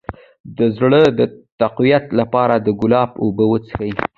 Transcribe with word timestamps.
د 0.57 0.59
زړه 0.77 1.01
د 1.19 1.19
تقویت 1.61 2.05
لپاره 2.19 2.55
د 2.59 2.67
ګلاب 2.81 3.11
اوبه 3.23 3.45
وڅښئ 3.47 3.91